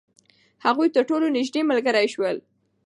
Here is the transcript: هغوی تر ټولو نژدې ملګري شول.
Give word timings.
هغوی 0.65 0.87
تر 0.95 1.03
ټولو 1.09 1.25
نژدې 1.37 1.61
ملګري 1.69 2.07
شول. 2.13 2.37